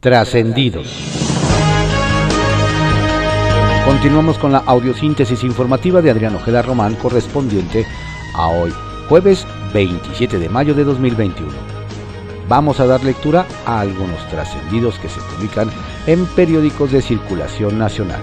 [0.00, 0.86] Trascendidos.
[3.86, 7.86] Continuamos con la audiosíntesis informativa de Adrián Ojeda Román correspondiente
[8.34, 8.72] a hoy,
[9.08, 11.50] jueves 27 de mayo de 2021.
[12.46, 15.70] Vamos a dar lectura a algunos trascendidos que se publican
[16.06, 18.20] en periódicos de circulación nacional.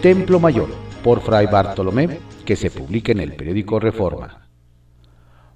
[0.00, 0.68] Templo Mayor,
[1.02, 4.47] por Fray Bartolomé, que se publica en el periódico Reforma.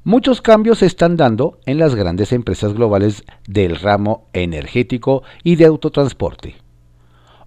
[0.04, 5.66] Muchos cambios se están dando en las grandes empresas globales del ramo energético y de
[5.66, 6.56] autotransporte.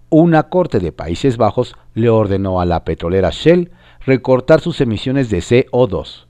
[0.08, 3.72] Una corte de Países Bajos le ordenó a la petrolera Shell
[4.06, 6.24] recortar sus emisiones de CO2.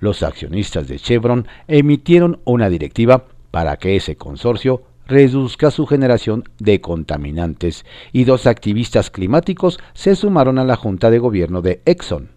[0.00, 6.82] Los accionistas de Chevron emitieron una directiva para que ese consorcio reduzca su generación de
[6.82, 12.32] contaminantes y dos activistas climáticos se sumaron a la junta de gobierno de Exxon.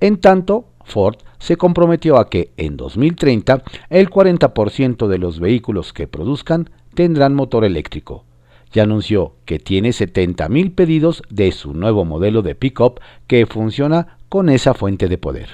[0.00, 6.08] En tanto, Ford se comprometió a que en 2030 el 40% de los vehículos que
[6.08, 8.24] produzcan tendrán motor eléctrico
[8.72, 14.50] y anunció que tiene 70.000 pedidos de su nuevo modelo de pickup que funciona con
[14.50, 15.48] esa fuente de poder.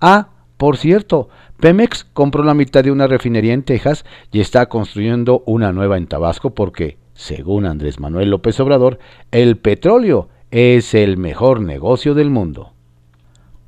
[0.00, 1.28] Ah, por cierto,
[1.60, 6.08] Pemex compró la mitad de una refinería en Texas y está construyendo una nueva en
[6.08, 8.98] Tabasco porque, según Andrés Manuel López Obrador,
[9.30, 12.72] el petróleo es el mejor negocio del mundo.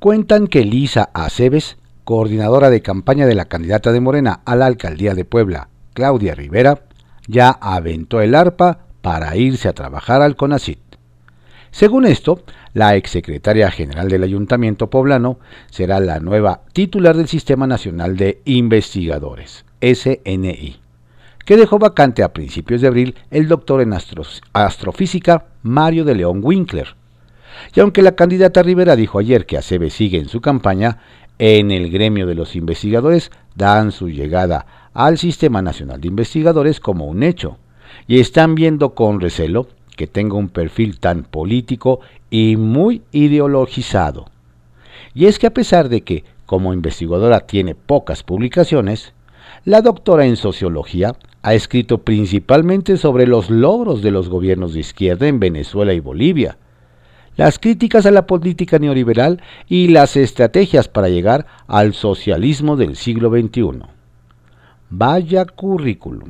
[0.01, 5.13] Cuentan que Lisa Aceves, coordinadora de campaña de la candidata de Morena a la alcaldía
[5.13, 6.85] de Puebla, Claudia Rivera,
[7.27, 10.79] ya aventó el arpa para irse a trabajar al CONACIT.
[11.69, 12.41] Según esto,
[12.73, 15.37] la exsecretaria general del Ayuntamiento poblano
[15.69, 20.79] será la nueva titular del Sistema Nacional de Investigadores, SNI,
[21.45, 26.95] que dejó vacante a principios de abril el doctor en astrofísica Mario de León Winkler,
[27.75, 30.99] y aunque la candidata Rivera dijo ayer que ACB sigue en su campaña,
[31.39, 37.05] en el gremio de los investigadores dan su llegada al Sistema Nacional de Investigadores como
[37.05, 37.57] un hecho,
[38.07, 41.99] y están viendo con recelo que tenga un perfil tan político
[42.29, 44.29] y muy ideologizado.
[45.13, 49.13] Y es que a pesar de que como investigadora tiene pocas publicaciones,
[49.63, 55.27] la doctora en sociología ha escrito principalmente sobre los logros de los gobiernos de izquierda
[55.27, 56.57] en Venezuela y Bolivia,
[57.35, 63.29] las críticas a la política neoliberal y las estrategias para llegar al socialismo del siglo
[63.29, 63.81] XXI.
[64.89, 66.29] Vaya currículum.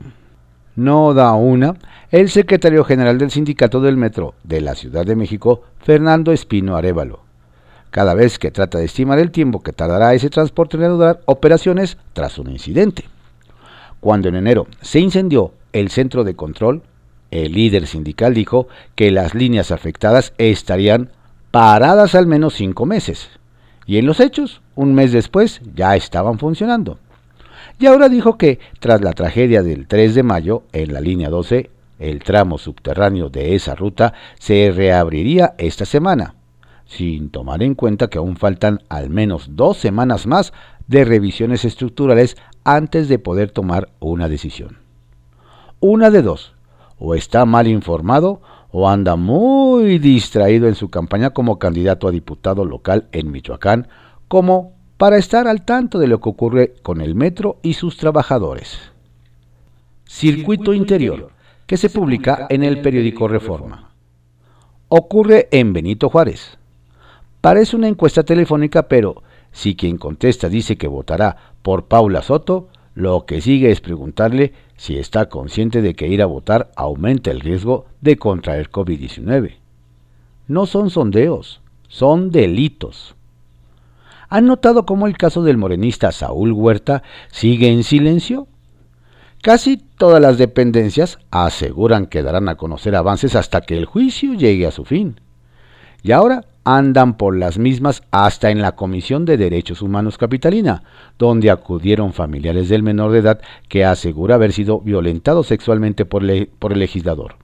[0.76, 1.76] No da una
[2.12, 7.22] el secretario general del Sindicato del Metro de la Ciudad de México, Fernando Espino Arevalo.
[7.90, 11.98] Cada vez que trata de estimar el tiempo que tardará ese transporte en reanudar operaciones
[12.14, 13.04] tras un incidente.
[14.00, 16.84] Cuando en enero se incendió el centro de control,
[17.32, 21.10] el líder sindical dijo que las líneas afectadas estarían
[21.50, 23.30] paradas al menos cinco meses.
[23.86, 27.00] Y en los hechos, un mes después, ya estaban funcionando.
[27.80, 31.72] Y ahora dijo que, tras la tragedia del 3 de mayo, en la línea 12,
[32.00, 36.36] el tramo subterráneo de esa ruta se reabriría esta semana,
[36.86, 40.52] sin tomar en cuenta que aún faltan al menos dos semanas más
[40.88, 44.80] de revisiones estructurales antes de poder tomar una decisión.
[45.80, 46.54] Una de dos,
[47.04, 48.42] o está mal informado
[48.72, 53.88] o anda muy distraído en su campaña como candidato a diputado local en Michoacán,
[54.28, 58.80] como para estar al tanto de lo que ocurre con el metro y sus trabajadores.
[60.06, 61.32] Circuito Interior,
[61.66, 63.90] que se publica en el periódico Reforma.
[64.88, 66.60] Ocurre en Benito Juárez.
[67.42, 73.26] Parece una encuesta telefónica, pero si quien contesta dice que votará por Paula Soto, lo
[73.26, 77.86] que sigue es preguntarle si está consciente de que ir a votar aumenta el riesgo
[78.02, 79.56] de contraer COVID-19.
[80.48, 83.16] No son sondeos, son delitos.
[84.28, 88.48] ¿Han notado cómo el caso del morenista Saúl Huerta sigue en silencio?
[89.42, 94.68] Casi todas las dependencias aseguran que darán a conocer avances hasta que el juicio llegue
[94.68, 95.20] a su fin.
[96.04, 100.84] Y ahora andan por las mismas hasta en la Comisión de Derechos Humanos Capitalina,
[101.18, 106.50] donde acudieron familiares del menor de edad que asegura haber sido violentado sexualmente por, el
[106.80, 107.36] legislador.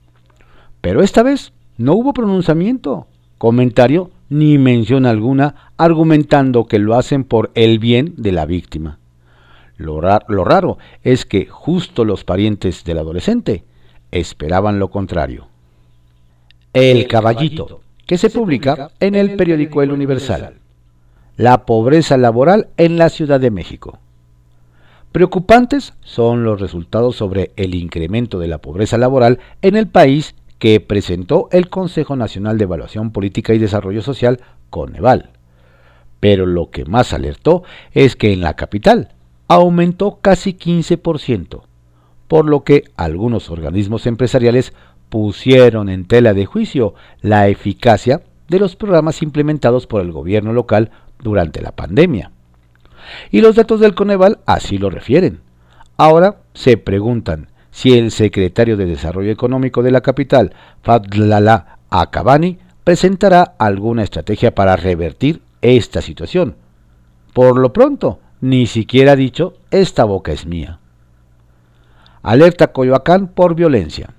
[0.81, 7.51] Pero esta vez no hubo pronunciamiento, comentario ni mención alguna argumentando que lo hacen por
[7.55, 8.99] el bien de la víctima.
[9.77, 13.63] Lo raro es que justo los parientes del adolescente
[14.11, 15.47] esperaban lo contrario.
[16.73, 20.55] El caballito que se publica en el periódico El Universal.
[21.35, 23.99] La pobreza laboral en la Ciudad de México.
[25.11, 30.79] Preocupantes son los resultados sobre el incremento de la pobreza laboral en el país que
[30.79, 34.39] presentó el Consejo Nacional de Evaluación Política y Desarrollo Social,
[34.69, 35.31] Coneval.
[36.19, 39.09] Pero lo que más alertó es que en la capital
[39.49, 41.61] aumentó casi 15%,
[42.27, 44.73] por lo que algunos organismos empresariales
[45.09, 50.91] pusieron en tela de juicio la eficacia de los programas implementados por el gobierno local
[51.19, 52.31] durante la pandemia.
[53.31, 55.41] Y los datos del Coneval así lo refieren.
[55.97, 63.55] Ahora se preguntan si el secretario de Desarrollo Económico de la capital, Fadlala Akabani, presentará
[63.57, 66.55] alguna estrategia para revertir esta situación.
[67.33, 70.79] Por lo pronto, ni siquiera ha dicho, esta boca es mía.
[72.23, 74.13] Alerta Coyoacán por violencia.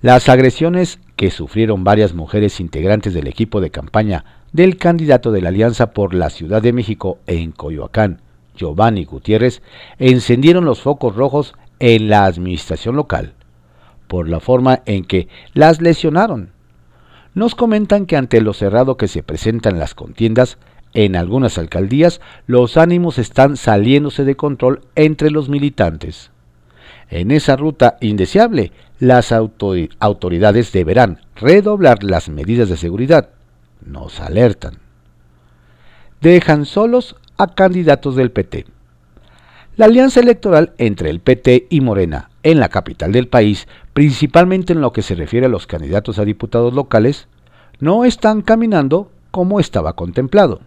[0.00, 5.48] Las agresiones que sufrieron varias mujeres integrantes del equipo de campaña del candidato de la
[5.48, 8.22] Alianza por la Ciudad de México en Coyoacán,
[8.54, 9.60] Giovanni Gutiérrez,
[9.98, 13.34] encendieron los focos rojos en la administración local,
[14.06, 16.52] por la forma en que las lesionaron.
[17.34, 20.58] Nos comentan que ante lo cerrado que se presentan las contiendas,
[20.94, 26.30] en algunas alcaldías los ánimos están saliéndose de control entre los militantes.
[27.10, 33.30] En esa ruta indeseable, las autoridades deberán redoblar las medidas de seguridad.
[33.84, 34.78] Nos alertan.
[36.20, 38.66] Dejan solos a candidatos del PT.
[39.76, 44.80] La alianza electoral entre el PT y Morena en la capital del país, principalmente en
[44.80, 47.28] lo que se refiere a los candidatos a diputados locales,
[47.78, 50.60] no están caminando como estaba contemplado.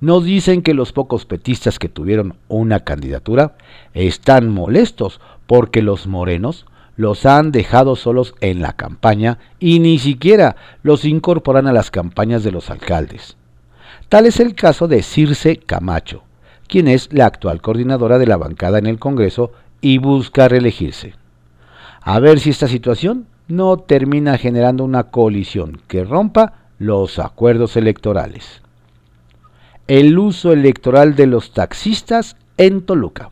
[0.00, 3.56] Nos dicen que los pocos petistas que tuvieron una candidatura
[3.94, 6.66] están molestos porque los morenos
[7.00, 12.44] los han dejado solos en la campaña y ni siquiera los incorporan a las campañas
[12.44, 13.36] de los alcaldes.
[14.10, 16.24] Tal es el caso de Circe Camacho,
[16.68, 21.14] quien es la actual coordinadora de la bancada en el Congreso y busca reelegirse.
[22.02, 28.60] A ver si esta situación no termina generando una colisión que rompa los acuerdos electorales
[29.90, 33.30] el uso electoral de los taxistas en Toluca.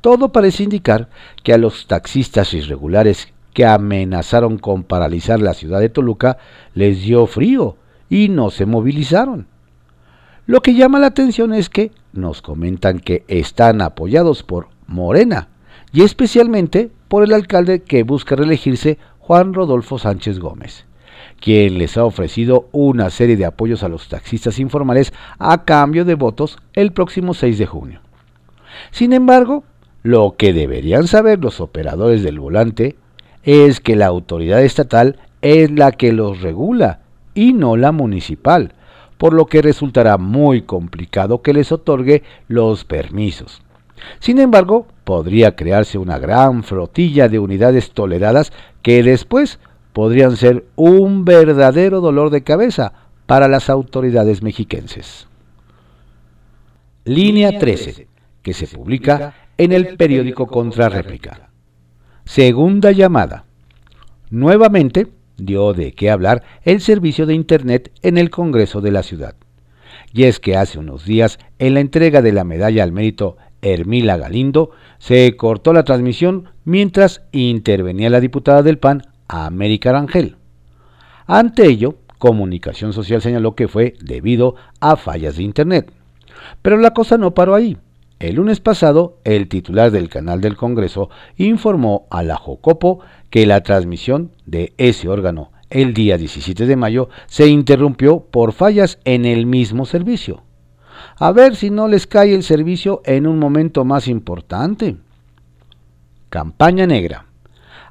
[0.00, 1.08] Todo parece indicar
[1.42, 6.38] que a los taxistas irregulares que amenazaron con paralizar la ciudad de Toluca
[6.74, 7.76] les dio frío
[8.08, 9.46] y no se movilizaron.
[10.46, 15.48] Lo que llama la atención es que nos comentan que están apoyados por Morena
[15.92, 20.86] y especialmente por el alcalde que busca reelegirse Juan Rodolfo Sánchez Gómez
[21.40, 26.14] quien les ha ofrecido una serie de apoyos a los taxistas informales a cambio de
[26.14, 28.00] votos el próximo 6 de junio.
[28.90, 29.64] Sin embargo,
[30.08, 32.96] lo que deberían saber los operadores del volante
[33.42, 37.00] es que la autoridad estatal es la que los regula
[37.34, 38.72] y no la municipal,
[39.18, 43.60] por lo que resultará muy complicado que les otorgue los permisos.
[44.18, 48.50] Sin embargo, podría crearse una gran flotilla de unidades toleradas
[48.80, 49.58] que después
[49.92, 52.94] podrían ser un verdadero dolor de cabeza
[53.26, 55.28] para las autoridades mexiquenses.
[57.04, 58.08] Línea 13,
[58.40, 61.50] que se publica en el periódico Contrarréplica.
[62.24, 63.44] Segunda llamada.
[64.30, 69.34] Nuevamente dio de qué hablar el servicio de Internet en el Congreso de la ciudad.
[70.12, 74.16] Y es que hace unos días, en la entrega de la medalla al mérito Hermila
[74.16, 80.36] Galindo, se cortó la transmisión mientras intervenía la diputada del PAN, América Rangel.
[81.26, 85.92] Ante ello, Comunicación Social señaló que fue debido a fallas de Internet.
[86.62, 87.76] Pero la cosa no paró ahí.
[88.18, 92.98] El lunes pasado, el titular del canal del Congreso informó a la Jocopo
[93.30, 98.98] que la transmisión de ese órgano el día 17 de mayo se interrumpió por fallas
[99.04, 100.42] en el mismo servicio.
[101.18, 104.96] A ver si no les cae el servicio en un momento más importante.
[106.28, 107.26] Campaña negra.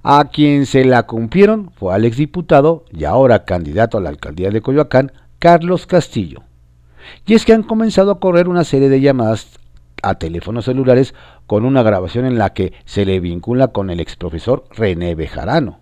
[0.03, 4.61] A quien se la cumplieron fue al exdiputado y ahora candidato a la alcaldía de
[4.61, 6.43] Coyoacán, Carlos Castillo.
[7.25, 9.56] Y es que han comenzado a correr una serie de llamadas
[10.01, 11.13] a teléfonos celulares
[11.45, 15.79] con una grabación en la que se le vincula con el exprofesor René Bejarano.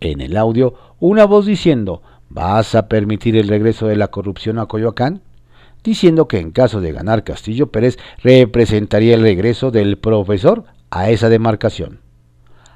[0.00, 4.66] En el audio, una voz diciendo, ¿vas a permitir el regreso de la corrupción a
[4.66, 5.22] Coyoacán?
[5.82, 11.28] Diciendo que en caso de ganar Castillo Pérez representaría el regreso del profesor a esa
[11.28, 12.00] demarcación.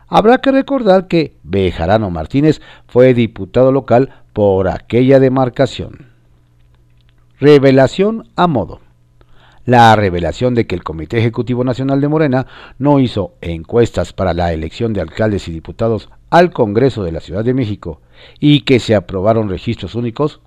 [0.09, 6.09] Habrá que recordar que Bejarano Martínez fue diputado local por aquella demarcación.
[7.39, 8.81] Revelación a modo.
[9.69, 12.47] La revelación de que el Comité Ejecutivo Nacional de Morena
[12.79, 17.45] no hizo encuestas para la elección de alcaldes y diputados al Congreso de la Ciudad
[17.45, 18.01] de México
[18.41, 20.41] y que se aprobaron registros únicos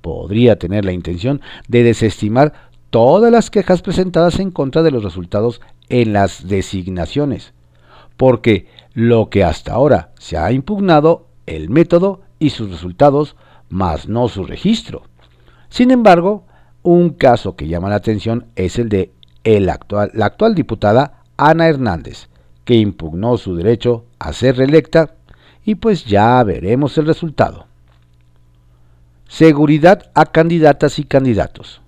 [0.00, 2.52] podría tener la intención de desestimar
[2.90, 7.54] todas las quejas presentadas en contra de los resultados en las designaciones,
[8.16, 13.34] porque lo que hasta ahora se ha impugnado, el método y sus resultados,
[13.70, 15.02] más no su registro.
[15.68, 16.44] Sin embargo,
[16.82, 19.12] un caso que llama la atención es el de
[19.44, 19.74] la
[20.24, 22.28] actual diputada Ana Hernández,
[22.64, 25.14] que impugnó su derecho a ser reelecta
[25.64, 27.66] y pues ya veremos el resultado.
[29.26, 31.80] Seguridad a candidatas y candidatos.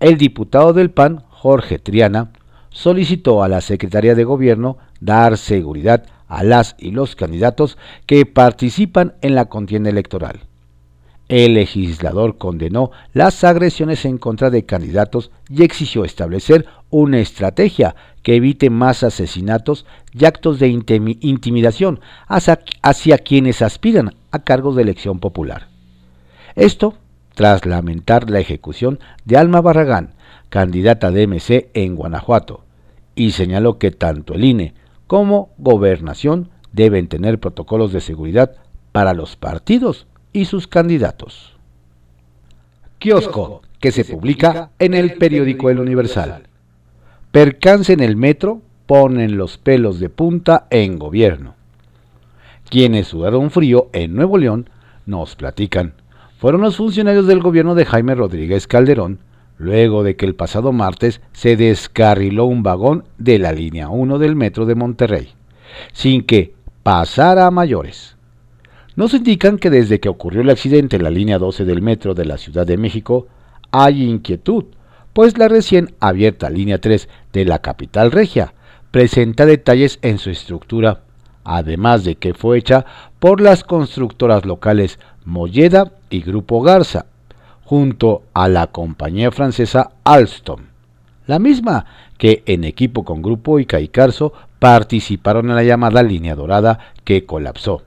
[0.00, 2.30] El diputado del PAN, Jorge Triana,
[2.70, 9.14] solicitó a la Secretaría de Gobierno dar seguridad a las y los candidatos que participan
[9.22, 10.40] en la contienda electoral.
[11.28, 18.36] El legislador condenó las agresiones en contra de candidatos y exigió establecer una estrategia que
[18.36, 25.68] evite más asesinatos y actos de intimidación hacia, quienes aspiran a cargos de elección popular.
[26.54, 26.94] Esto
[27.34, 30.14] tras lamentar la ejecución de Alma Barragán,
[30.48, 32.64] candidata de MC en Guanajuato,
[33.14, 34.74] y señaló que tanto el INE
[35.06, 38.56] como Gobernación deben tener protocolos de seguridad
[38.92, 40.06] para los partidos
[40.36, 41.56] y sus candidatos.
[42.98, 46.42] Kiosco, que se publica en el periódico El Universal.
[47.30, 51.54] Percance en el metro, ponen los pelos de punta en gobierno.
[52.68, 54.68] Quienes sudaron frío en Nuevo León
[55.06, 55.94] nos platican.
[56.38, 59.20] Fueron los funcionarios del gobierno de Jaime Rodríguez Calderón
[59.56, 64.36] luego de que el pasado martes se descarriló un vagón de la línea 1 del
[64.36, 65.30] metro de Monterrey,
[65.94, 68.15] sin que pasara a mayores.
[68.96, 72.24] Nos indican que desde que ocurrió el accidente en la línea 12 del metro de
[72.24, 73.26] la Ciudad de México,
[73.70, 74.64] hay inquietud,
[75.12, 78.54] pues la recién abierta línea 3 de la capital regia
[78.90, 81.02] presenta detalles en su estructura,
[81.44, 82.86] además de que fue hecha
[83.18, 87.04] por las constructoras locales Molleda y Grupo Garza,
[87.64, 90.60] junto a la compañía francesa Alstom,
[91.26, 91.84] la misma
[92.16, 97.82] que en equipo con Grupo y Carso participaron en la llamada línea dorada que colapsó,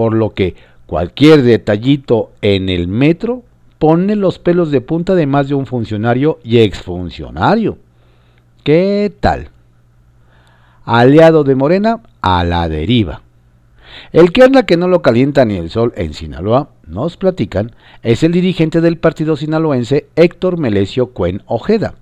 [0.00, 0.54] por lo que
[0.86, 3.42] cualquier detallito en el metro
[3.78, 7.76] pone los pelos de punta de más de un funcionario y exfuncionario.
[8.64, 9.50] ¿Qué tal?
[10.86, 13.20] Aliado de Morena a la deriva.
[14.10, 18.22] El que anda que no lo calienta ni el sol en Sinaloa, nos platican, es
[18.22, 21.92] el dirigente del partido sinaloense Héctor Melesio Cuen Ojeda,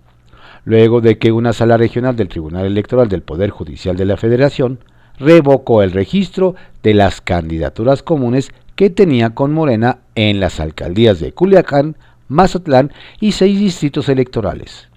[0.64, 4.78] luego de que una sala regional del Tribunal Electoral del Poder Judicial de la Federación
[5.18, 11.32] revocó el registro de las candidaturas comunes que tenía con Morena en las alcaldías de
[11.32, 11.96] Culiacán,
[12.28, 14.88] Mazatlán y seis distritos electorales.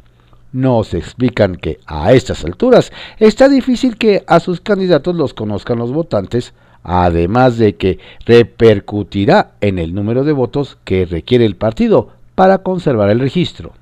[0.54, 5.92] Nos explican que a estas alturas está difícil que a sus candidatos los conozcan los
[5.92, 12.60] votantes además de que repercutirá en el número de votos que requiere el partido para
[12.60, 13.74] conservar el registro.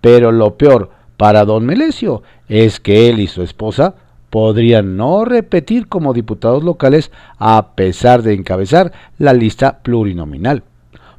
[0.00, 3.94] Pero lo peor para don Melesio es que él y su esposa
[4.30, 10.62] podrían no repetir como diputados locales a pesar de encabezar la lista plurinominal,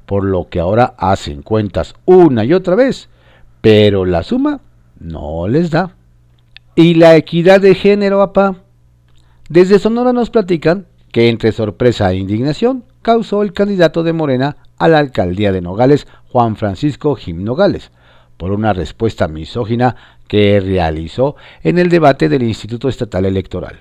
[0.06, 3.10] por lo que ahora hacen cuentas una y otra vez,
[3.62, 4.62] pero la suma
[5.00, 5.96] no les da.
[6.76, 8.58] ¿Y la equidad de género, papá?
[9.50, 14.88] Desde Sonora nos platican que entre sorpresa e indignación causó el candidato de Morena a
[14.88, 17.92] la alcaldía de Nogales, Juan Francisco Jim Nogales,
[18.40, 19.98] por una respuesta misógina
[20.30, 23.80] que realizó en el debate del Instituto Estatal Electoral.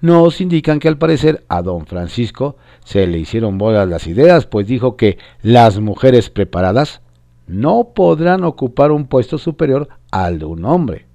[0.00, 4.68] Nos indican que al parecer a don Francisco se le hicieron bolas las ideas, pues
[4.68, 7.00] dijo que las mujeres preparadas
[7.48, 11.06] no podrán ocupar un puesto superior al de un hombre.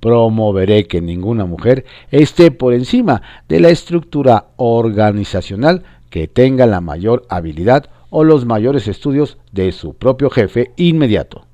[0.00, 7.26] Promoveré que ninguna mujer esté por encima de la estructura organizacional que tenga la mayor
[7.28, 11.44] habilidad o los mayores estudios de su propio jefe inmediato,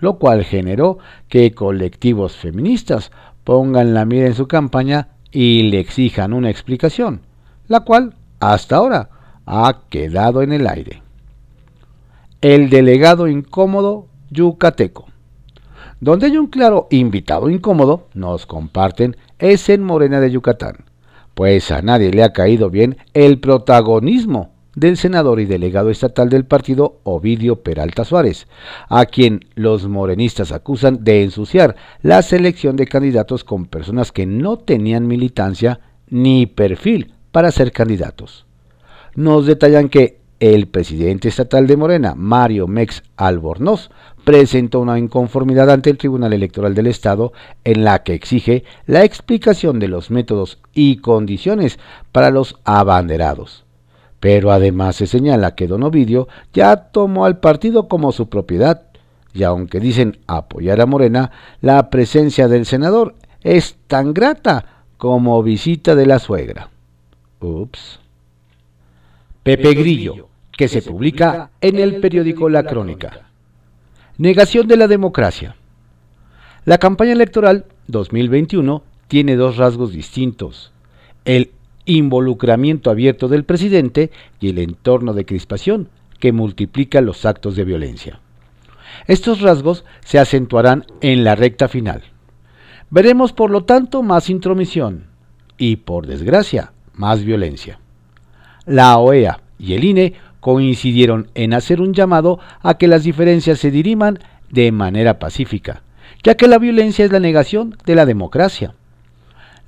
[0.00, 3.12] lo cual generó que colectivos feministas
[3.44, 7.20] pongan la mira en su campaña y le exijan una explicación,
[7.68, 9.10] la cual hasta ahora
[9.46, 11.02] ha quedado en el aire.
[12.40, 15.06] El delegado incómodo yucateco.
[16.00, 20.84] Donde hay un claro invitado incómodo, nos comparten, es en Morena de Yucatán,
[21.34, 26.44] pues a nadie le ha caído bien el protagonismo del senador y delegado estatal del
[26.44, 28.46] partido Ovidio Peralta Suárez,
[28.88, 34.58] a quien los morenistas acusan de ensuciar la selección de candidatos con personas que no
[34.58, 38.46] tenían militancia ni perfil para ser candidatos.
[39.14, 43.90] Nos detallan que el presidente estatal de Morena, Mario Mex Albornoz,
[44.24, 47.32] presentó una inconformidad ante el Tribunal Electoral del Estado
[47.64, 51.78] en la que exige la explicación de los métodos y condiciones
[52.10, 53.64] para los abanderados.
[54.20, 58.82] Pero además se señala que Don Ovidio ya tomó al partido como su propiedad,
[59.32, 65.94] y aunque dicen apoyar a Morena, la presencia del senador es tan grata como visita
[65.94, 66.68] de la suegra.
[67.40, 68.00] Ups.
[69.42, 73.30] Pepe Grillo que se publica en el periódico La Crónica.
[74.18, 75.56] Negación de la democracia.
[76.66, 80.70] La campaña electoral 2021 tiene dos rasgos distintos.
[81.24, 81.52] El
[81.96, 88.20] involucramiento abierto del presidente y el entorno de crispación que multiplica los actos de violencia.
[89.06, 92.02] Estos rasgos se acentuarán en la recta final.
[92.90, 95.06] Veremos, por lo tanto, más intromisión
[95.58, 97.78] y, por desgracia, más violencia.
[98.66, 103.70] La OEA y el INE coincidieron en hacer un llamado a que las diferencias se
[103.70, 104.18] diriman
[104.50, 105.82] de manera pacífica,
[106.22, 108.74] ya que la violencia es la negación de la democracia.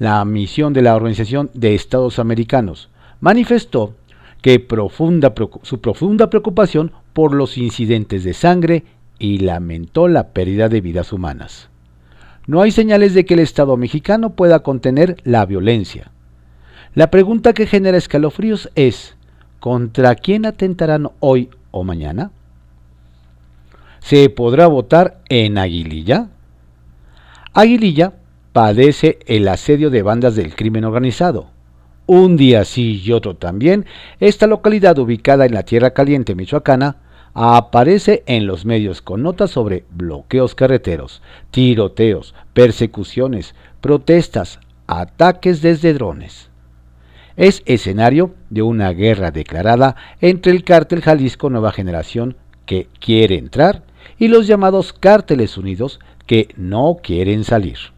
[0.03, 2.89] La misión de la Organización de Estados Americanos
[3.21, 3.95] manifestó
[4.41, 5.33] que profunda,
[5.63, 8.83] su profunda preocupación por los incidentes de sangre
[9.21, 11.69] y lamentó la pérdida de vidas humanas.
[12.49, 16.11] No hay señales de que el Estado mexicano pueda contener la violencia.
[16.97, 19.15] La pregunta que genera escalofríos es,
[19.61, 22.33] ¿contra quién atentarán hoy o mañana?
[24.01, 26.27] ¿Se podrá votar en Aguililla?
[27.53, 28.15] Aguililla
[28.53, 31.51] padece el asedio de bandas del crimen organizado.
[32.07, 33.87] Un día sí y otro también,
[34.21, 36.97] esta localidad ubicada en la Tierra Caliente michoacana
[37.35, 46.51] aparece en los medios con notas sobre bloqueos carreteros, tiroteos, persecuciones, protestas, ataques desde drones.
[47.37, 53.85] Es escenario de una guerra declarada entre el cártel Jalisco Nueva Generación que quiere entrar
[54.19, 57.92] y los llamados cárteles unidos que no quieren salir.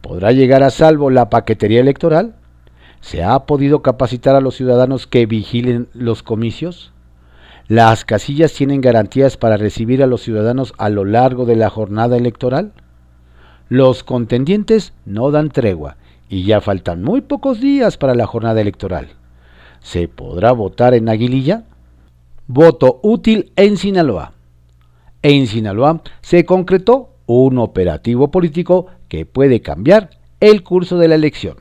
[0.00, 2.34] ¿Podrá llegar a salvo la paquetería electoral?
[3.00, 6.92] ¿Se ha podido capacitar a los ciudadanos que vigilen los comicios?
[7.68, 12.16] ¿Las casillas tienen garantías para recibir a los ciudadanos a lo largo de la jornada
[12.16, 12.72] electoral?
[13.68, 15.96] Los contendientes no dan tregua
[16.28, 19.08] y ya faltan muy pocos días para la jornada electoral.
[19.80, 21.64] ¿Se podrá votar en Aguililla?
[22.46, 24.32] Voto útil en Sinaloa.
[25.22, 30.10] En Sinaloa se concretó un operativo político que puede cambiar
[30.40, 31.56] el curso de la elección.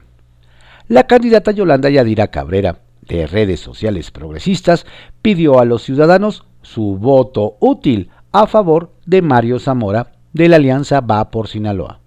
[0.87, 4.85] La candidata Yolanda Yadira Cabrera de redes sociales progresistas
[5.21, 11.01] pidió a los ciudadanos su voto útil a favor de Mario Zamora de la Alianza
[11.01, 11.99] Va por Sinaloa.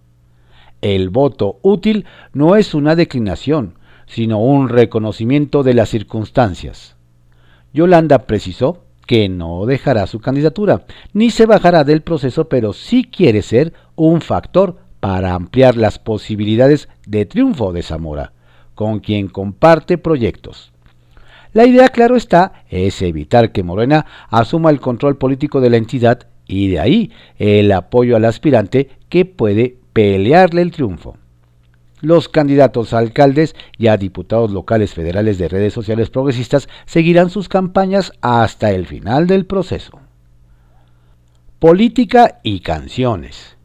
[0.80, 6.96] El voto útil no es una declinación, sino un reconocimiento de las circunstancias.
[7.72, 10.82] Yolanda precisó que no dejará su candidatura,
[11.12, 16.88] ni se bajará del proceso, pero sí quiere ser un factor para ampliar las posibilidades
[17.06, 18.32] de triunfo de Zamora,
[18.74, 20.72] con quien comparte proyectos.
[21.52, 26.26] La idea, claro está, es evitar que Morena asuma el control político de la entidad
[26.46, 31.16] y de ahí el apoyo al aspirante que puede pelearle el triunfo.
[32.00, 37.48] Los candidatos a alcaldes y a diputados locales federales de redes sociales progresistas seguirán sus
[37.48, 39.98] campañas hasta el final del proceso.
[41.58, 43.57] Política y canciones.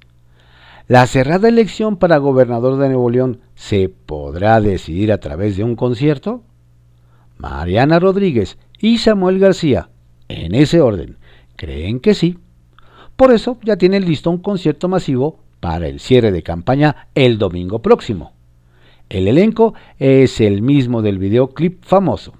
[0.90, 5.78] La cerrada elección para gobernador de Nuevo León se podrá decidir a través de un
[5.78, 6.44] concierto.
[7.38, 9.90] Mariana Rodríguez y Samuel García,
[10.28, 11.18] en ese orden,
[11.56, 12.38] creen que sí.
[13.16, 17.82] Por eso ya tienen listo un concierto masivo para el cierre de campaña el domingo
[17.82, 18.34] próximo.
[19.08, 22.34] El elenco es el mismo del videoclip famoso,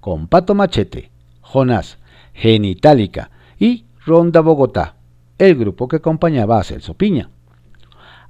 [0.00, 1.12] con Pato Machete,
[1.42, 1.98] Jonás,
[2.34, 4.96] Genitalica y Ronda Bogotá,
[5.38, 7.30] el grupo que acompañaba a Celso Piña.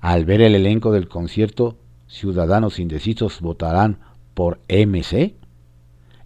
[0.00, 3.98] Al ver el elenco del concierto, ciudadanos indecisos votarán
[4.34, 5.34] por MC.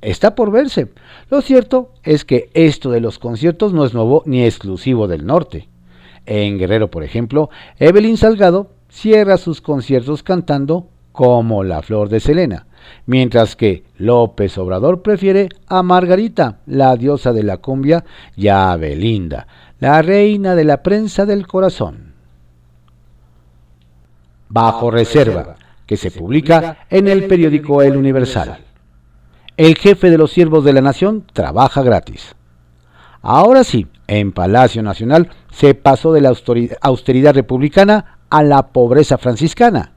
[0.01, 0.93] Está por verse.
[1.31, 5.69] Lo cierto es que esto de los conciertos no es nuevo ni exclusivo del norte.
[6.27, 12.67] En Guerrero, por ejemplo, Evelyn Salgado cierra sus conciertos cantando como la flor de Selena,
[13.07, 18.05] mientras que López Obrador prefiere a Margarita, la diosa de la cumbia,
[18.37, 19.47] y a Belinda,
[19.79, 22.12] la reina de la prensa del corazón.
[24.53, 28.59] Bajo reserva, que se publica en el periódico El Universal.
[29.57, 32.35] El jefe de los siervos de la nación trabaja gratis.
[33.23, 36.35] Ahora sí, en Palacio Nacional se pasó de la
[36.83, 39.93] austeridad republicana a la pobreza franciscana.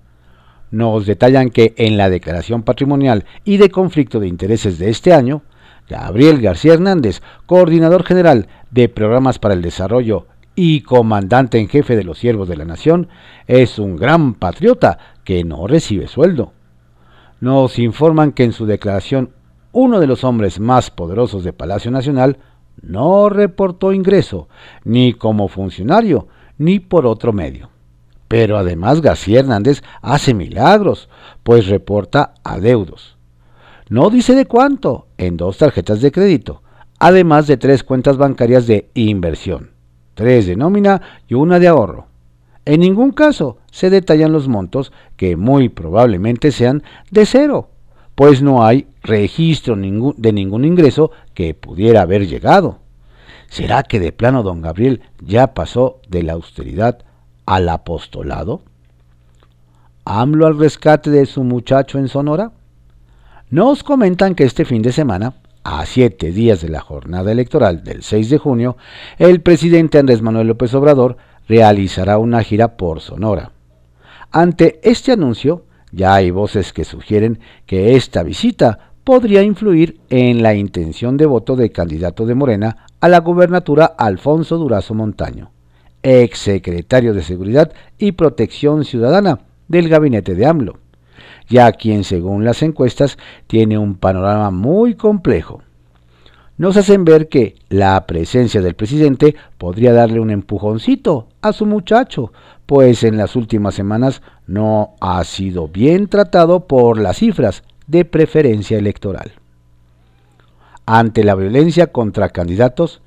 [0.71, 5.41] Nos detallan que en la declaración patrimonial y de conflicto de intereses de este año,
[5.89, 12.03] Gabriel García Hernández, coordinador general de programas para el desarrollo y comandante en jefe de
[12.03, 13.09] los siervos de la nación,
[13.47, 16.53] es un gran patriota que no recibe sueldo.
[17.41, 19.31] Nos informan que en su declaración
[19.71, 22.37] uno de los hombres más poderosos de Palacio Nacional
[22.81, 24.47] no reportó ingreso,
[24.83, 27.69] ni como funcionario, ni por otro medio.
[28.27, 31.09] Pero además García Hernández hace milagros,
[31.43, 33.17] pues reporta adeudos.
[33.89, 36.63] No dice de cuánto, en dos tarjetas de crédito,
[36.97, 39.74] además de tres cuentas bancarias de inversión,
[40.15, 42.08] tres de nómina y una de ahorro.
[42.65, 47.69] En ningún caso se detallan los montos que muy probablemente sean de cero,
[48.15, 52.80] pues no hay registro de ningún ingreso que pudiera haber llegado.
[53.49, 56.99] ¿Será que de plano don Gabriel ya pasó de la austeridad
[57.45, 58.63] al apostolado?
[60.06, 62.51] ¿AMLO al rescate de su muchacho en Sonora?
[63.49, 68.04] Nos comentan que este fin de semana, a siete días de la jornada electoral del
[68.04, 68.78] 6 de junio,
[69.17, 71.17] el presidente Andrés Manuel López Obrador
[71.49, 73.51] realizará una gira por Sonora.
[74.32, 80.54] Ante este anuncio, ya hay voces que sugieren que esta visita podría influir en la
[80.54, 85.49] intención de voto del candidato de Morena a la gubernatura Alfonso Durazo Montaño,
[86.04, 90.78] ex secretario de Seguridad y Protección Ciudadana del gabinete de AMLO,
[91.49, 95.62] ya quien según las encuestas tiene un panorama muy complejo
[96.58, 102.31] nos hacen ver que la presencia del presidente podría darle un empujoncito a su muchacho,
[102.65, 108.77] pues en las últimas semanas no ha sido bien tratado por las cifras de preferencia
[108.77, 109.34] electoral.
[110.86, 113.01] Ante la violencia contra candidatos,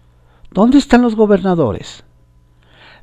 [0.50, 2.04] ¿dónde están los gobernadores?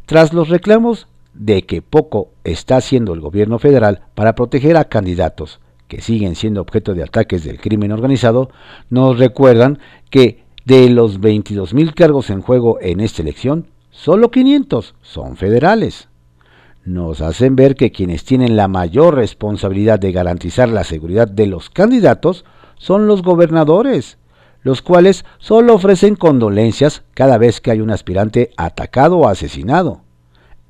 [0.05, 5.59] Tras los reclamos de que poco está haciendo el gobierno federal para proteger a candidatos
[5.87, 8.49] que siguen siendo objeto de ataques del crimen organizado,
[8.89, 15.37] nos recuerdan que de los 22.000 cargos en juego en esta elección, solo 500 son
[15.37, 16.09] federales.
[16.83, 21.69] Nos hacen ver que quienes tienen la mayor responsabilidad de garantizar la seguridad de los
[21.69, 22.45] candidatos
[22.77, 24.17] son los gobernadores,
[24.61, 30.04] los cuales solo ofrecen condolencias cada vez que hay un aspirante atacado o asesinado.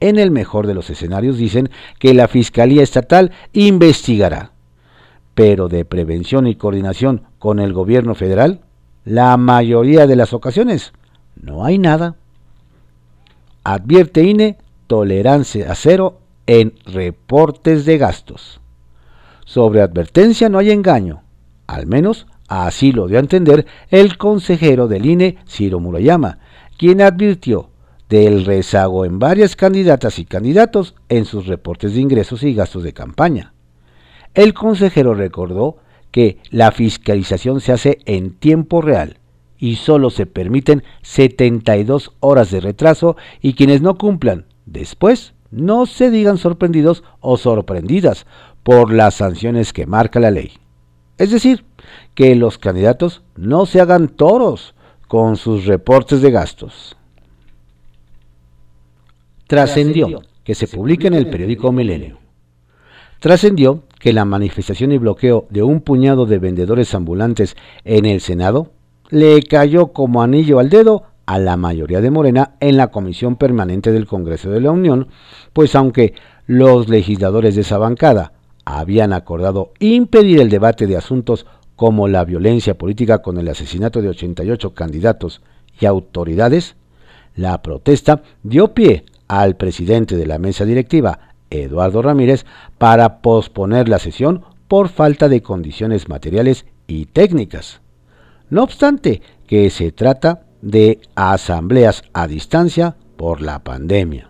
[0.07, 4.51] En el mejor de los escenarios dicen que la Fiscalía Estatal investigará
[5.35, 8.61] pero de prevención y coordinación con el gobierno federal,
[9.03, 10.93] la mayoría de las ocasiones
[11.35, 12.15] no hay nada.
[13.63, 18.61] Advierte INE tolerancia a cero en reportes de gastos.
[19.45, 21.21] Sobre advertencia no hay engaño,
[21.67, 26.39] al menos así lo dio a entender el consejero del INE, Ciro Murayama,
[26.77, 27.69] quien advirtió
[28.15, 32.93] del rezago en varias candidatas y candidatos en sus reportes de ingresos y gastos de
[32.93, 33.53] campaña.
[34.33, 35.79] El consejero recordó
[36.11, 39.17] que la fiscalización se hace en tiempo real
[39.57, 46.09] y solo se permiten 72 horas de retraso y quienes no cumplan después no se
[46.09, 48.27] digan sorprendidos o sorprendidas
[48.63, 50.53] por las sanciones que marca la ley.
[51.17, 51.65] Es decir,
[52.13, 54.73] que los candidatos no se hagan toros
[55.09, 56.95] con sus reportes de gastos.
[59.47, 62.19] Trascendió que se publique en el periódico Milenio.
[63.19, 68.71] Trascendió que la manifestación y bloqueo de un puñado de vendedores ambulantes en el Senado
[69.09, 73.91] le cayó como anillo al dedo a la mayoría de Morena en la Comisión Permanente
[73.91, 75.07] del Congreso de la Unión,
[75.53, 76.13] pues aunque
[76.45, 82.77] los legisladores de esa bancada habían acordado impedir el debate de asuntos como la violencia
[82.77, 85.41] política con el asesinato de 88 candidatos
[85.79, 86.75] y autoridades,
[87.35, 92.45] la protesta dio pie al presidente de la mesa directiva, Eduardo Ramírez
[92.77, 97.81] para posponer la sesión por falta de condiciones materiales y técnicas.
[98.49, 104.29] No obstante que se trata de asambleas a distancia por la pandemia.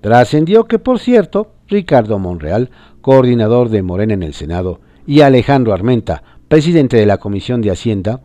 [0.00, 6.22] Trascendió que, por cierto, Ricardo Monreal, coordinador de Morena en el Senado, y Alejandro Armenta,
[6.48, 8.20] presidente de la Comisión de Hacienda,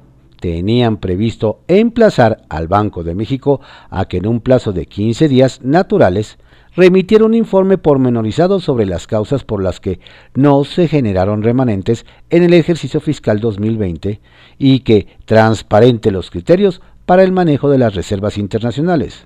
[0.45, 5.61] tenían previsto emplazar al Banco de México a que en un plazo de 15 días
[5.63, 6.37] naturales
[6.75, 9.99] remitieron un informe pormenorizado sobre las causas por las que
[10.35, 14.21] no se generaron remanentes en el ejercicio fiscal 2020
[14.59, 19.25] y que transparente los criterios para el manejo de las reservas internacionales.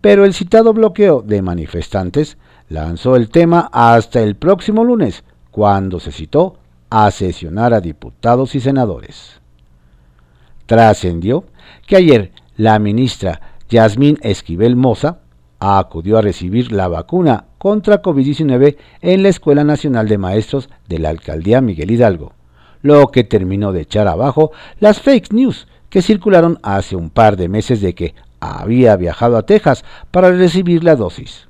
[0.00, 2.38] Pero el citado bloqueo de manifestantes
[2.70, 6.56] lanzó el tema hasta el próximo lunes, cuando se citó
[6.88, 9.42] a sesionar a diputados y senadores.
[10.66, 11.44] Trascendió
[11.86, 15.18] que ayer la ministra Yasmín Esquivel Moza
[15.58, 21.08] acudió a recibir la vacuna contra COVID-19 en la Escuela Nacional de Maestros de la
[21.08, 22.32] Alcaldía Miguel Hidalgo,
[22.82, 27.48] lo que terminó de echar abajo las fake news que circularon hace un par de
[27.48, 31.48] meses de que había viajado a Texas para recibir la dosis.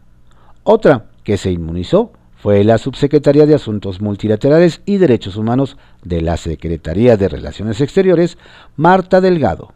[0.63, 2.13] Otra que se inmunizó
[2.47, 8.39] fue la subsecretaria de Asuntos Multilaterales y Derechos Humanos de la Secretaría de Relaciones Exteriores,
[8.77, 9.73] Marta Delgado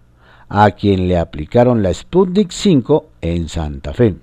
[0.49, 4.15] a quien le aplicaron la Sputnik 5 en Santa Fe.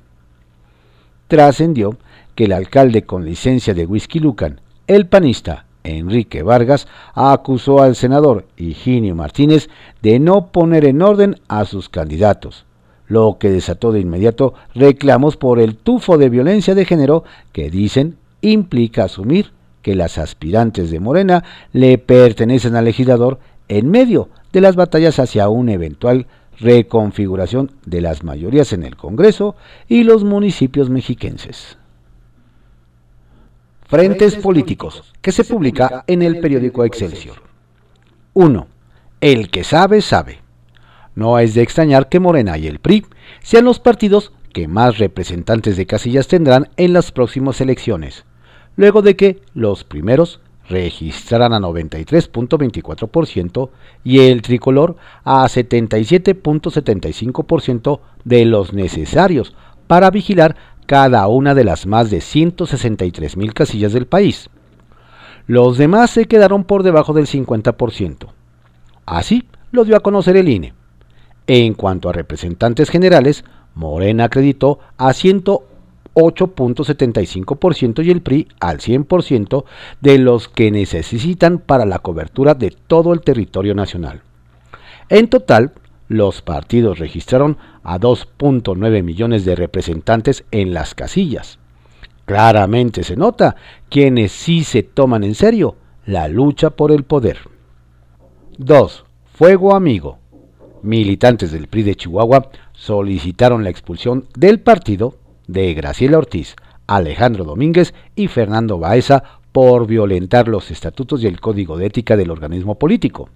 [1.28, 1.98] Trascendió
[2.36, 8.46] que el alcalde con licencia de Whisky Lucan, el panista Enrique Vargas, acusó al senador
[8.56, 9.68] Higinio Martínez
[10.02, 12.66] de no poner en orden a sus candidatos,
[13.08, 18.16] lo que desató de inmediato reclamos por el tufo de violencia de género que dicen
[18.42, 24.76] implica asumir que las aspirantes de Morena le pertenecen al legislador en medio de las
[24.76, 26.28] batallas hacia una eventual
[26.60, 29.56] reconfiguración de las mayorías en el Congreso
[29.88, 31.78] y los municipios mexiquenses.
[33.86, 37.42] Frentes políticos, que se publica en el periódico Excelsior.
[38.34, 38.68] 1.
[39.22, 40.40] El que sabe, sabe.
[41.16, 43.06] No es de extrañar que Morena y el PRI
[43.42, 48.26] sean los partidos que más representantes de casillas tendrán en las próximas elecciones,
[48.76, 53.70] luego de que los primeros registraran a 93.24%
[54.04, 59.54] y el tricolor a 77.75% de los necesarios
[59.86, 60.56] para vigilar
[60.88, 64.50] cada una de las más de 163 mil casillas del país.
[65.46, 68.26] Los demás se quedaron por debajo del 50%.
[69.06, 70.74] Así lo dio a conocer el INE.
[71.46, 73.46] En cuanto a representantes generales,
[73.78, 79.64] Morena acreditó a 108.75% y el PRI al 100%
[80.02, 84.24] de los que necesitan para la cobertura de todo el territorio nacional.
[85.10, 85.74] En total,
[86.08, 91.60] los partidos registraron a 2.9 millones de representantes en las casillas.
[92.26, 93.56] Claramente se nota
[93.90, 97.38] quienes sí se toman en serio la lucha por el poder.
[98.58, 99.06] 2.
[99.34, 100.18] Fuego amigo.
[100.84, 105.16] Militantes del PRI de Chihuahua solicitaron la expulsión del partido
[105.48, 111.78] de Graciela Ortiz, Alejandro Domínguez y Fernando Baeza por violentar los estatutos y el código
[111.78, 113.30] de ética del organismo político.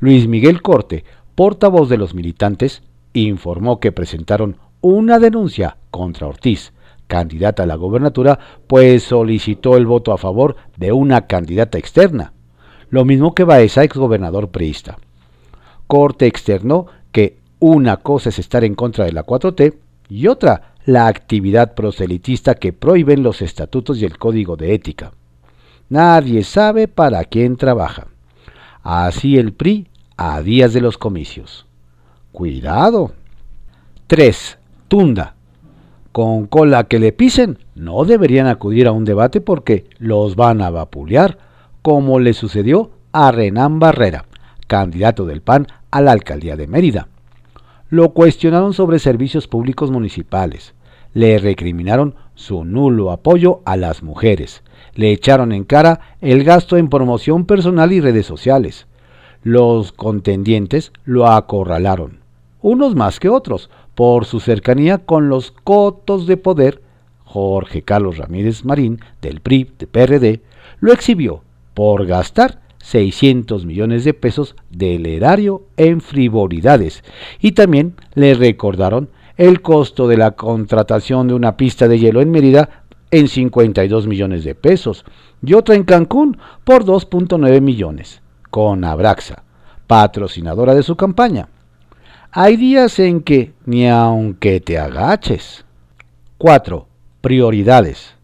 [0.00, 6.72] Luis Miguel Corte, portavoz de los militantes, informó que presentaron una denuncia contra Ortiz,
[7.06, 12.32] candidata a la gobernatura, pues solicitó el voto a favor de una candidata externa,
[12.88, 14.98] lo mismo que Baeza, exgobernador priista.
[15.90, 19.74] Corte externó que una cosa es estar en contra de la 4T
[20.08, 25.10] y otra la actividad proselitista que prohíben los estatutos y el código de ética.
[25.88, 28.06] Nadie sabe para quién trabaja.
[28.84, 31.66] Así el PRI a días de los comicios.
[32.30, 33.10] Cuidado.
[34.06, 34.58] 3.
[34.86, 35.34] Tunda.
[36.12, 40.70] Con cola que le pisen, no deberían acudir a un debate porque los van a
[40.70, 41.38] vapulear,
[41.82, 44.26] como le sucedió a Renán Barrera,
[44.68, 47.08] candidato del PAN a la alcaldía de Mérida.
[47.88, 50.74] Lo cuestionaron sobre servicios públicos municipales,
[51.12, 54.62] le recriminaron su nulo apoyo a las mujeres,
[54.94, 58.86] le echaron en cara el gasto en promoción personal y redes sociales.
[59.42, 62.20] Los contendientes lo acorralaron,
[62.62, 66.82] unos más que otros, por su cercanía con los cotos de poder.
[67.24, 70.40] Jorge Carlos Ramírez Marín, del PRI, de PRD,
[70.80, 71.42] lo exhibió
[71.74, 77.04] por gastar 600 millones de pesos del erario en frivolidades
[77.40, 82.32] y también le recordaron el costo de la contratación de una pista de hielo en
[82.32, 85.04] Mérida en 52 millones de pesos
[85.40, 89.44] y otra en Cancún por 2.9 millones, con Abraxa,
[89.86, 91.48] patrocinadora de su campaña.
[92.32, 95.64] Hay días en que ni aunque te agaches.
[96.38, 96.88] 4.
[97.20, 98.19] Prioridades.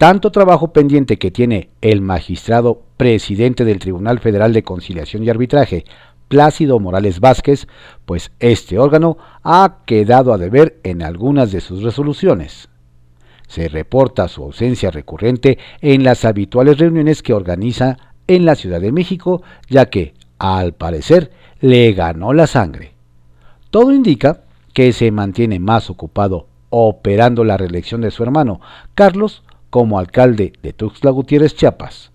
[0.00, 5.84] Tanto trabajo pendiente que tiene el magistrado presidente del Tribunal Federal de Conciliación y Arbitraje,
[6.28, 7.68] Plácido Morales Vázquez,
[8.06, 12.70] pues este órgano ha quedado a deber en algunas de sus resoluciones.
[13.46, 18.92] Se reporta su ausencia recurrente en las habituales reuniones que organiza en la Ciudad de
[18.92, 22.94] México, ya que, al parecer, le ganó la sangre.
[23.68, 28.62] Todo indica que se mantiene más ocupado operando la reelección de su hermano,
[28.94, 32.10] Carlos, como alcalde de Tuxtla Gutiérrez, Chiapas.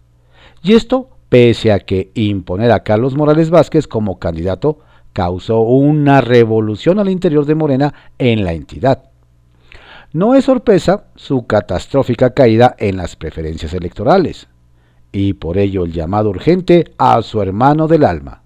[0.61, 4.79] Y esto pese a que imponer a Carlos Morales Vázquez como candidato
[5.13, 9.03] causó una revolución al interior de Morena en la entidad.
[10.11, 14.47] No es sorpresa su catastrófica caída en las preferencias electorales,
[15.11, 18.41] y por ello el llamado urgente a su hermano del alma.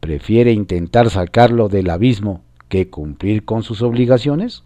[0.00, 4.64] ¿Prefiere intentar sacarlo del abismo que cumplir con sus obligaciones?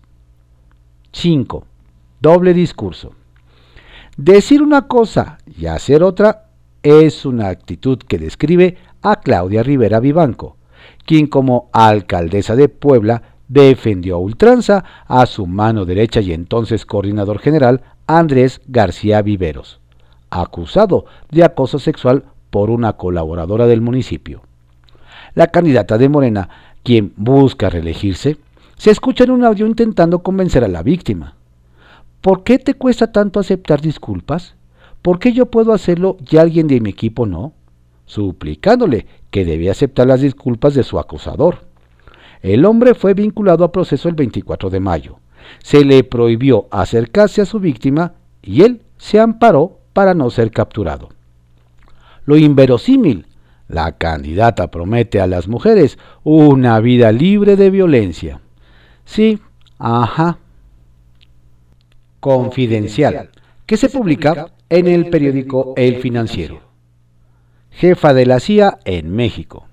[1.13, 1.65] 5.
[2.21, 3.15] Doble discurso.
[4.17, 6.47] Decir una cosa y hacer otra
[6.85, 10.57] es una actitud que describe a Claudia Rivera Vivanco,
[11.05, 17.41] quien como alcaldesa de Puebla defendió a ultranza a su mano derecha y entonces coordinador
[17.41, 19.81] general Andrés García Viveros,
[20.31, 24.43] acusado de acoso sexual por una colaboradora del municipio.
[25.35, 26.49] La candidata de Morena,
[26.85, 28.37] quien busca reelegirse,
[28.77, 31.35] se escucha en un audio intentando convencer a la víctima.
[32.25, 34.55] ¿Por qué te cuesta tanto aceptar disculpas?
[35.03, 37.53] ¿Por qué yo puedo hacerlo y alguien de mi equipo no?
[38.07, 41.67] Suplicándole que debía aceptar las disculpas de su acosador.
[42.41, 45.19] El hombre fue vinculado a proceso el 24 de mayo.
[45.63, 51.11] Se le prohibió acercarse a su víctima y él se amparó para no ser capturado.
[52.25, 53.27] Lo inverosímil,
[53.69, 58.41] la candidata promete a las mujeres una vida libre de violencia.
[59.05, 59.41] Sí,
[59.79, 60.39] ajá.
[62.25, 63.29] Confidencial,
[63.67, 66.63] que se publica en el periódico El Financiero.
[67.71, 69.69] Jefa de la CIA en México.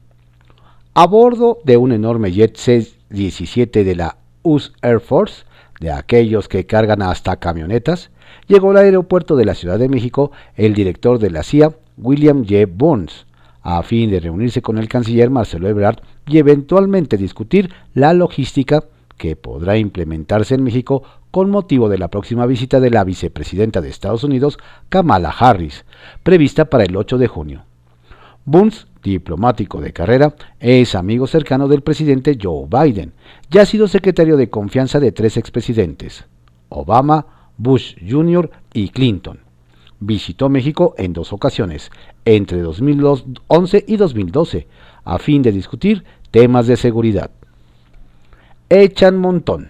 [0.94, 5.46] A bordo de un enorme jet C-17 de la US Air Force,
[5.80, 8.12] de aquellos que cargan hasta camionetas,
[8.50, 12.66] llegó al aeropuerto de la Ciudad de México el director de la CIA, William J.
[12.70, 13.28] Burns,
[13.62, 18.84] a fin de reunirse con el canciller Marcelo Ebrard y eventualmente discutir la logística
[19.22, 23.88] que podrá implementarse en México con motivo de la próxima visita de la vicepresidenta de
[23.88, 24.58] Estados Unidos,
[24.90, 25.86] Kamala Harris,
[26.24, 27.64] prevista para el 8 de junio.
[28.46, 33.14] Burns, diplomático de carrera, es amigo cercano del presidente Joe Biden
[33.52, 36.26] y ha sido secretario de confianza de tres expresidentes,
[36.70, 38.50] Obama, Bush Jr.
[38.74, 39.42] y Clinton.
[40.00, 41.92] Visitó México en dos ocasiones,
[42.26, 44.68] entre 2011 y 2012,
[45.04, 47.30] a fin de discutir temas de seguridad.
[48.74, 49.70] Echan montón.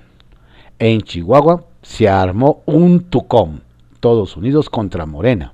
[0.77, 3.63] En Chihuahua se armó un tucón,
[3.99, 5.53] todos unidos contra Morena,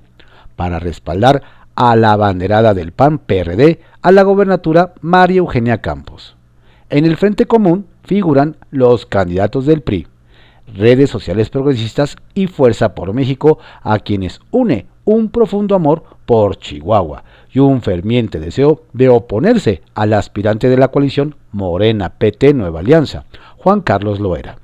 [0.54, 1.42] para respaldar
[1.74, 6.36] a la banderada del PAN PRD a la gobernatura María Eugenia Campos.
[6.90, 10.06] En el Frente Común figuran los candidatos del PRI,
[10.74, 17.24] redes sociales progresistas y Fuerza por México, a quienes une un profundo amor por Chihuahua
[17.50, 23.24] y un ferviente deseo de oponerse al aspirante de la coalición Morena PT Nueva Alianza,
[23.56, 24.58] Juan Carlos Loera.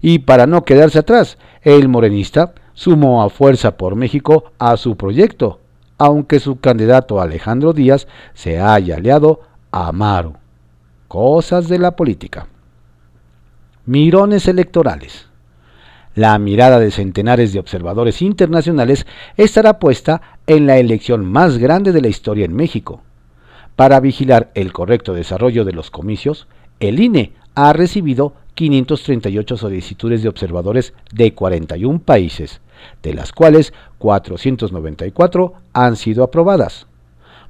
[0.00, 5.60] Y para no quedarse atrás, el morenista sumó a Fuerza por México a su proyecto,
[5.98, 10.38] aunque su candidato Alejandro Díaz se haya aliado a Amaro.
[11.06, 12.46] Cosas de la política.
[13.84, 15.28] Mirones electorales.
[16.16, 22.00] La mirada de centenares de observadores internacionales estará puesta en la elección más grande de
[22.00, 23.02] la historia en México.
[23.76, 26.48] Para vigilar el correcto desarrollo de los comicios,
[26.80, 32.62] el INE ha recibido 538 solicitudes de observadores de 41 países,
[33.02, 36.86] de las cuales 494 han sido aprobadas.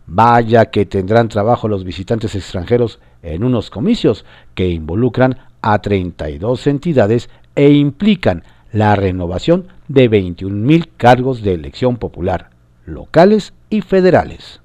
[0.08, 4.24] Vaya que tendrán trabajo los visitantes extranjeros en unos comicios
[4.56, 12.50] que involucran a 32 entidades e implican la renovación de 21.000 cargos de elección popular,
[12.84, 14.60] locales y federales.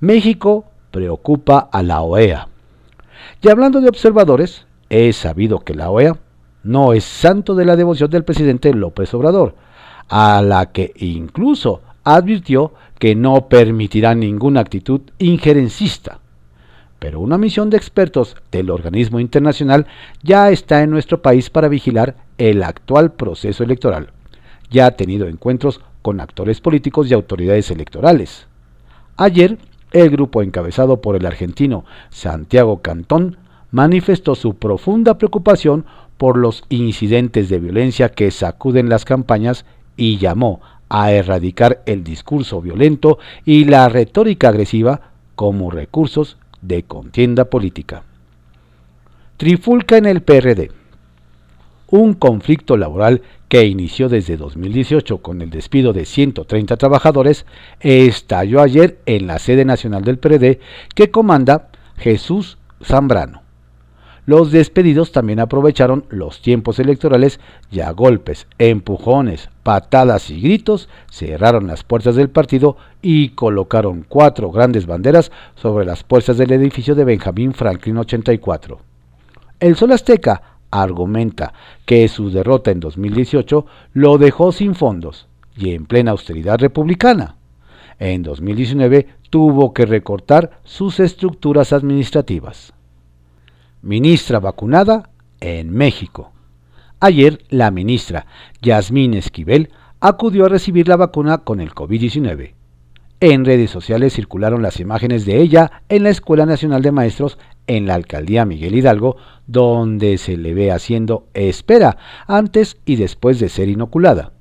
[0.00, 2.48] México preocupa a la OEA.
[3.42, 6.16] Y hablando de observadores, es sabido que la OEA
[6.62, 9.54] no es santo de la devoción del presidente López Obrador,
[10.08, 16.20] a la que incluso advirtió que no permitirá ninguna actitud injerencista
[16.98, 19.86] pero una misión de expertos del organismo internacional
[20.22, 24.10] ya está en nuestro país para vigilar el actual proceso electoral.
[24.70, 28.46] Ya ha tenido encuentros con actores políticos y autoridades electorales.
[29.16, 29.58] Ayer,
[29.92, 33.36] el grupo encabezado por el argentino Santiago Cantón
[33.70, 35.84] manifestó su profunda preocupación
[36.16, 39.64] por los incidentes de violencia que sacuden las campañas
[39.96, 47.44] y llamó a erradicar el discurso violento y la retórica agresiva como recursos de contienda
[47.46, 48.02] política.
[49.36, 50.70] Trifulca en el PRD.
[51.90, 57.46] Un conflicto laboral que inició desde 2018 con el despido de 130 trabajadores
[57.80, 60.60] estalló ayer en la sede nacional del PRD
[60.94, 63.40] que comanda Jesús Zambrano.
[64.26, 71.66] Los despedidos también aprovecharon los tiempos electorales y a golpes, empujones, patadas y gritos cerraron
[71.66, 77.04] las puertas del partido y colocaron cuatro grandes banderas sobre las puertas del edificio de
[77.04, 78.78] Benjamín Franklin 84.
[79.60, 81.54] El Sol Azteca argumenta
[81.86, 85.26] que su derrota en 2018 lo dejó sin fondos
[85.56, 87.36] y en plena austeridad republicana.
[87.98, 92.72] En 2019 tuvo que recortar sus estructuras administrativas
[93.82, 96.32] ministra vacunada en México.
[97.00, 98.26] Ayer la ministra
[98.60, 102.54] Yasmín Esquivel acudió a recibir la vacuna con el COVID-19.
[103.20, 107.86] En redes sociales circularon las imágenes de ella en la Escuela Nacional de Maestros en
[107.86, 109.16] la Alcaldía Miguel Hidalgo,
[109.48, 111.98] donde se le ve haciendo espera
[112.28, 114.32] antes y después de ser inoculada.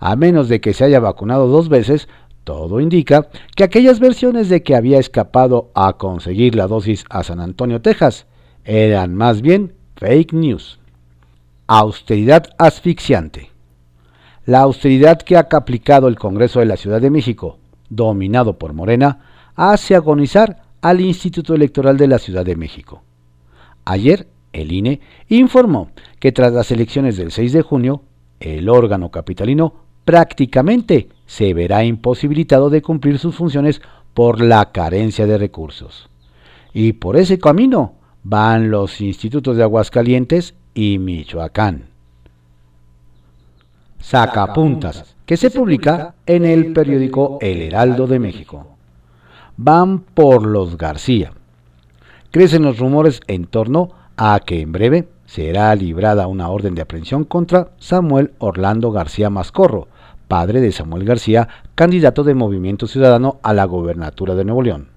[0.00, 2.08] A menos de que se haya vacunado dos veces,
[2.42, 7.38] todo indica que aquellas versiones de que había escapado a conseguir la dosis a San
[7.38, 8.26] Antonio, Texas,
[8.64, 10.80] eran más bien fake news.
[11.68, 13.50] Austeridad asfixiante.
[14.44, 17.58] La austeridad que ha aplicado el Congreso de la Ciudad de México,
[17.94, 19.20] dominado por Morena,
[19.54, 23.02] hace agonizar al Instituto Electoral de la Ciudad de México.
[23.84, 28.02] Ayer, el INE informó que tras las elecciones del 6 de junio,
[28.40, 29.74] el órgano capitalino
[30.04, 33.80] prácticamente se verá imposibilitado de cumplir sus funciones
[34.14, 36.08] por la carencia de recursos.
[36.72, 41.84] Y por ese camino van los institutos de Aguascalientes y Michoacán.
[44.00, 48.66] Sacapuntas, que se publica en el periódico El Heraldo de México.
[49.56, 51.32] Van por los García.
[52.30, 57.24] Crecen los rumores en torno a que en breve será librada una orden de aprehensión
[57.24, 59.88] contra Samuel Orlando García Mascorro,
[60.28, 64.88] padre de Samuel García, candidato de Movimiento Ciudadano a la gobernatura de Nuevo León.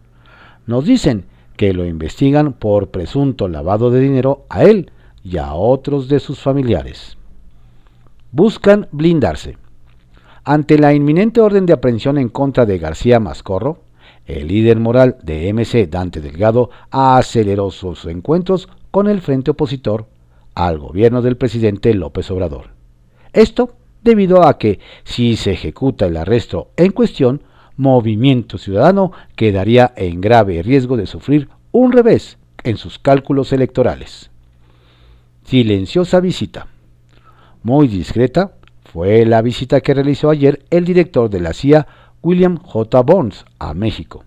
[0.68, 4.92] Nos dicen que lo investigan por presunto lavado de dinero a él
[5.24, 7.16] y a otros de sus familiares.
[8.34, 9.56] Buscan blindarse.
[10.48, 13.80] Ante la inminente orden de aprehensión en contra de García Mascorro,
[14.28, 20.06] el líder moral de MC, Dante Delgado, aceleró sus encuentros con el frente opositor
[20.54, 22.70] al gobierno del presidente López Obrador.
[23.34, 23.74] Esto
[24.04, 27.42] debido a que, si se ejecuta el arresto en cuestión,
[27.76, 34.30] Movimiento Ciudadano quedaría en grave riesgo de sufrir un revés en sus cálculos electorales.
[35.44, 36.68] Silenciosa visita.
[37.64, 38.54] Muy discreta
[38.96, 41.86] fue la visita que realizó ayer el director de la CIA,
[42.22, 43.02] William J.
[43.02, 44.24] Burns, a México.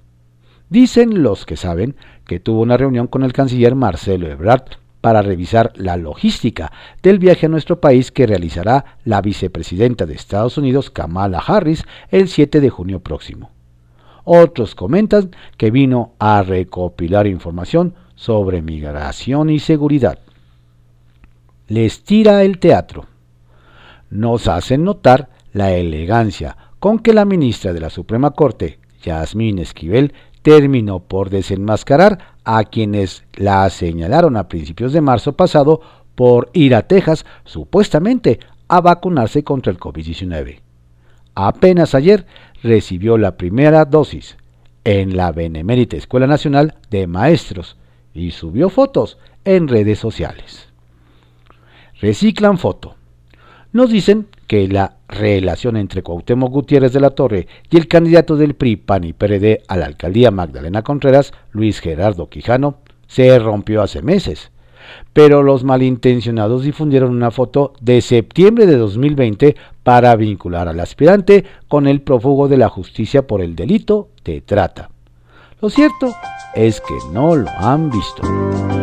[0.68, 1.96] Dicen los que saben
[2.26, 4.64] que tuvo una reunión con el canciller Marcelo Ebrard
[5.00, 6.70] para revisar la logística
[7.02, 12.28] del viaje a nuestro país que realizará la vicepresidenta de Estados Unidos, Kamala Harris, el
[12.28, 13.50] 7 de junio próximo.
[14.24, 20.18] Otros comentan que vino a recopilar información sobre migración y seguridad.
[21.68, 23.06] Les tira el teatro.
[24.10, 30.12] Nos hacen notar la elegancia con que la ministra de la Suprema Corte, Yasmín Esquivel,
[30.42, 35.80] terminó por desenmascarar a quienes la señalaron a principios de marzo pasado
[36.14, 40.60] por ir a Texas supuestamente a vacunarse contra el COVID-19.
[41.34, 42.26] Apenas ayer
[42.62, 44.36] recibió la primera dosis
[44.84, 47.76] en la Benemérita Escuela Nacional de Maestros
[48.14, 50.68] y subió fotos en redes sociales.
[52.00, 52.97] Reciclan foto.
[53.78, 58.54] Nos dicen que la relación entre Cuauhtémoc Gutiérrez de la Torre y el candidato del
[58.54, 64.02] PRI, PAN y PRD a la alcaldía Magdalena Contreras, Luis Gerardo Quijano, se rompió hace
[64.02, 64.50] meses.
[65.12, 69.54] Pero los malintencionados difundieron una foto de septiembre de 2020
[69.84, 74.90] para vincular al aspirante con el prófugo de la justicia por el delito de trata.
[75.60, 76.12] Lo cierto
[76.56, 78.77] es que no lo han visto.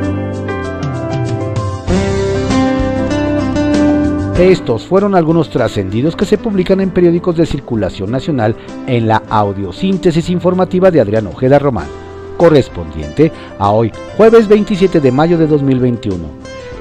[4.37, 8.53] Estos fueron algunos trascendidos que se publican en periódicos de circulación nacional
[8.85, 11.87] en la audiosíntesis informativa de Adrián Ojeda Román,
[12.35, 16.17] correspondiente a hoy, jueves 27 de mayo de 2021.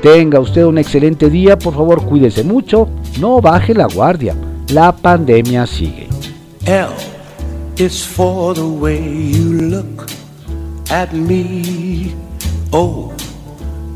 [0.03, 2.89] Tenga usted un excelente día, por favor cuídese mucho,
[3.21, 4.35] no baje la guardia,
[4.73, 6.09] la pandemia sigue.